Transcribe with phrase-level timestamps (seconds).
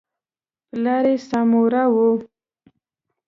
[0.69, 1.95] پلار یې سامورايي و.